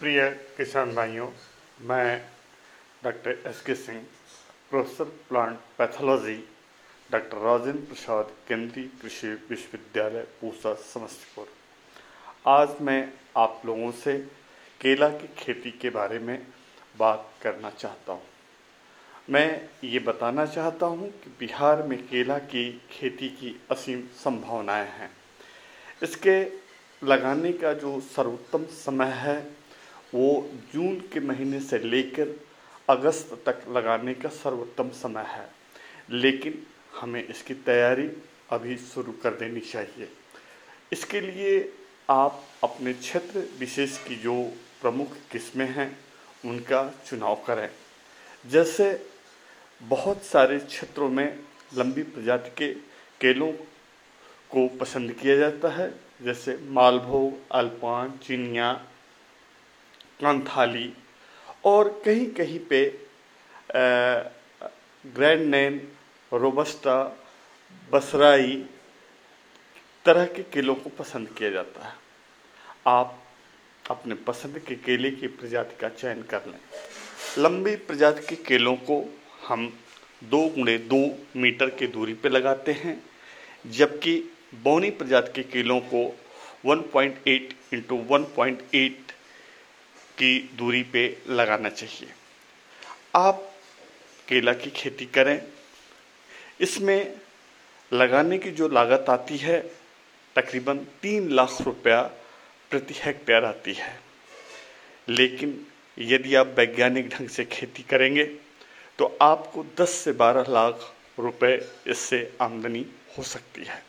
प्रिय 0.00 0.30
किसान 0.56 0.94
भाइयों, 0.94 1.28
मैं 1.80 2.22
doctor 3.04 3.42
S 3.46 3.62
K 3.62 3.74
Singh, 3.74 4.04
professor 4.70 5.04
plant 5.04 5.58
pathology, 5.78 6.48
doctor 7.12 7.36
Rajendra 7.36 7.80
Prasad, 7.80 8.32
केंद्रीय 8.48 8.90
कृषि 9.02 9.28
विश्वविद्यालय, 9.28 10.22
पूसा, 10.40 10.74
समस्तीपुर। 10.74 11.48
आज 12.46 12.68
मैं 12.80 13.12
आप 13.36 13.62
लोगों 13.66 13.92
से 13.92 14.18
केला 14.80 15.08
की 15.08 15.34
खेती 15.38 15.70
के 15.70 15.90
बारे 15.90 16.18
में 16.18 16.46
बात 16.98 17.30
करना 17.42 17.70
चाहता 17.70 18.12
हूँ। 18.12 18.22
मैं 19.30 19.68
ये 19.84 19.98
बताना 19.98 20.46
चाहता 20.46 20.86
हूँ 20.86 21.10
कि 21.10 21.36
बिहार 21.40 21.82
में 21.82 22.08
केला 22.08 22.38
की 22.38 22.82
खेती 22.90 23.28
की 23.28 23.60
असीम 23.70 24.00
संभावनाएँ 24.00 24.88
हैं। 24.88 25.10
इसके 26.02 26.40
लगाने 27.06 27.52
का 27.52 27.72
जो 27.72 28.00
सर्वोत्तम 28.00 28.64
समय 28.64 29.06
है 29.06 29.65
वो 30.16 30.50
जून 30.74 30.94
के 31.12 31.20
महीने 31.20 31.60
से 31.60 31.78
लेकर 31.78 32.40
अगस्त 32.88 33.42
तक 33.46 33.64
लगाने 33.68 34.14
का 34.14 34.28
सर्वोत्तम 34.28 34.88
समय 34.88 35.24
है। 35.28 35.48
लेकिन 36.10 36.66
हमें 37.00 37.26
इसकी 37.28 37.54
तैयारी 37.54 38.10
अभी 38.50 38.76
शुरू 38.76 39.12
कर 39.12 39.30
देनी 39.30 39.60
चाहिए। 39.60 40.08
इसके 40.92 41.20
लिए 41.20 41.72
आप 42.10 42.44
अपने 42.64 42.92
क्षेत्र, 42.92 43.48
विशेष 43.58 43.98
की 44.04 44.16
जो 44.16 44.52
प्रमुख 44.80 45.08
किस्में 45.30 45.66
हैं, 45.66 45.98
उनका 46.44 46.92
चुनाव 47.06 47.34
करें। 47.46 47.70
जैसे 48.50 49.06
बहुत 49.82 50.22
सारे 50.22 50.58
क्षेत्रों 50.58 51.08
में 51.08 51.38
लंबी 51.76 52.02
प्रजाति 52.02 52.50
के 52.50 52.74
केलों 53.20 53.52
को 54.50 54.68
पसंद 54.68 55.12
किया 55.12 55.36
जाता 55.36 55.68
है, 55.68 55.94
जैसे 56.22 56.58
मालभोग, 56.62 57.34
अल्पान, 57.52 58.20
चिनिया 58.26 58.86
कांथाली 60.20 60.92
और 61.64 61.88
कहीं 62.04 62.26
कहीं 62.30 62.58
पे 62.60 62.84
ग्रैंड 65.04 65.42
नैन, 65.50 65.80
रोबस्टा, 66.32 67.02
बसराई, 67.92 68.64
तरह 70.04 70.24
के 70.26 70.42
केलों 70.42 70.74
को 70.74 70.90
पसंद 70.98 71.28
किया 71.28 71.50
जाता 71.50 71.86
है। 71.86 71.94
आप 72.86 73.22
अपने 73.90 74.14
पसंद 74.26 74.58
के 74.58 74.74
केले 74.74 75.10
की 75.10 75.26
प्रजाति 75.26 75.76
का 75.80 75.88
चयन 75.88 76.22
कर 76.22 76.46
लें। 76.46 76.58
लंबी 77.38 77.74
प्रजाति 77.76 78.26
के 78.26 78.36
केलों 78.42 78.76
को 78.76 79.02
हम 79.48 79.66
दो 80.24 80.38
गुणे 80.48 80.76
दो 80.78 81.00
मीटर 81.36 81.70
की 81.70 81.86
दूरी 81.86 82.14
पर 82.14 82.30
लगाते 82.30 82.72
हैं, 82.72 83.02
जबकि 83.66 84.14
बौनी 84.62 84.90
प्रजाति 84.90 85.32
के 85.32 85.42
केलों 85.50 85.80
को 85.92 86.04
1.8 86.66 86.82
पॉइंट 86.92 87.28
एट 87.28 87.54
इंटू 87.74 87.96
वन 88.08 88.24
की 90.18 90.50
दूरी 90.54 90.82
पे 90.82 91.22
लगाना 91.28 91.68
चाहिए। 91.68 92.12
आप 93.16 93.52
केला 94.28 94.52
की 94.52 94.70
खेती 94.70 95.06
करें। 95.06 95.42
इसमें 96.60 97.16
लगाने 97.92 98.38
की 98.38 98.50
जो 98.50 98.68
लागत 98.68 99.06
आती 99.10 99.36
है, 99.36 99.60
तकरीबन 100.36 100.78
तीन 100.78 101.30
लाख 101.30 101.60
रुपया 101.60 102.02
प्रति 102.70 102.94
हेक्टेयर 102.96 103.44
आती 103.44 103.72
है। 103.72 104.00
लेकिन 105.08 105.66
यदि 105.98 106.34
आप 106.34 106.54
वैज्ञानिक 106.58 107.08
ढंग 107.08 107.28
से 107.28 107.44
खेती 107.44 107.82
करेंगे 107.82 108.24
तो 108.98 109.18
आपको 109.22 109.64
10 109.80 109.90
से 109.90 110.12
12 110.12 110.44
लाख 110.48 110.94
रुपए 111.18 111.68
इससे 111.86 112.32
आमदनी 112.40 112.86
हो 113.18 113.22
सकती 113.22 113.64
है। 113.64 113.82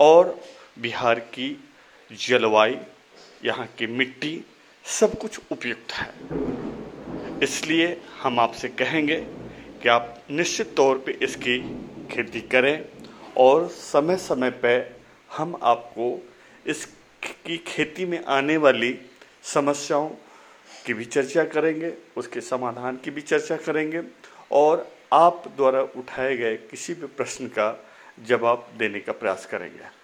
और 0.00 0.40
बिहार 0.78 1.20
की 1.20 1.64
जलवायु, 2.12 2.76
यहाँ 3.44 3.66
की 3.66 3.86
मिट्टी 3.86 4.44
सब 4.88 5.18
कुछ 5.18 5.38
उपयुक्त 5.52 5.92
है। 5.92 7.40
इसलिए 7.42 8.00
हम 8.20 8.40
आपसे 8.40 8.68
कहेंगे 8.68 9.16
कि 9.82 9.88
आप 9.88 10.22
निश्चित 10.30 10.74
तौर 10.76 10.98
पे 10.98 11.12
इसकी 11.22 11.58
खेती 12.10 12.40
करें 12.40 12.84
और 13.36 13.66
समय 13.68 14.16
समय 14.16 14.50
पर 14.50 14.96
हम 15.36 15.54
आपको 15.62 16.08
इसकी 16.66 17.56
खेती 17.66 18.06
में 18.06 18.24
आने 18.28 18.56
वाली 18.56 18.94
समस्याओं 19.44 20.08
की 20.86 20.94
भी 20.94 21.04
चर्चा 21.04 21.44
करेंगे, 21.44 21.92
उसके 22.16 22.40
समाधान 22.40 22.96
की 22.96 23.10
भी 23.10 23.20
चर्चा 23.20 23.56
करेंगे 23.56 24.02
और 24.52 24.86
आप 25.12 25.44
द्वारा 25.56 25.82
उठाए 25.82 26.36
गए 26.36 26.56
किसी 26.70 26.94
भी 26.94 27.06
प्रश्न 27.06 27.46
का 27.48 27.68
जवाब 28.26 28.68
देने 28.78 29.00
का 29.00 29.12
प्रयास 29.12 29.46
करेंगे। 29.46 29.97